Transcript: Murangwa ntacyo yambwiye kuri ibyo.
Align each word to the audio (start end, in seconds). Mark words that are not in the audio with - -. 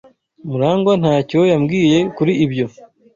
Murangwa 0.49 0.93
ntacyo 1.01 1.39
yambwiye 1.51 1.97
kuri 2.15 2.33
ibyo. 2.45 2.65